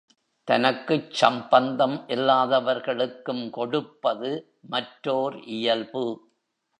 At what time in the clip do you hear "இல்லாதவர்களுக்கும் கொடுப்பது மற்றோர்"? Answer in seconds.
2.07-5.43